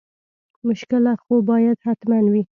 [0.67, 2.43] مشکله خو باید حتما وي.